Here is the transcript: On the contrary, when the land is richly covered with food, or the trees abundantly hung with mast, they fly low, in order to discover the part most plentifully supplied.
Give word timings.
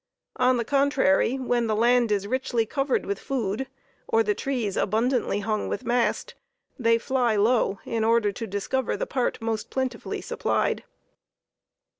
On 0.37 0.57
the 0.57 0.65
contrary, 0.65 1.35
when 1.35 1.67
the 1.67 1.75
land 1.75 2.11
is 2.11 2.25
richly 2.25 2.65
covered 2.65 3.05
with 3.05 3.19
food, 3.19 3.67
or 4.07 4.23
the 4.23 4.33
trees 4.33 4.75
abundantly 4.75 5.41
hung 5.41 5.67
with 5.67 5.85
mast, 5.85 6.33
they 6.79 6.97
fly 6.97 7.35
low, 7.35 7.77
in 7.85 8.03
order 8.03 8.31
to 8.31 8.47
discover 8.47 8.97
the 8.97 9.05
part 9.05 9.39
most 9.43 9.69
plentifully 9.69 10.19
supplied. 10.19 10.83